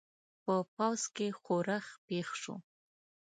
په 0.43 0.55
پوځ 0.75 1.01
کې 1.15 1.27
ښورښ 1.41 1.85
پېښ 2.07 2.29
شو. 2.41 2.55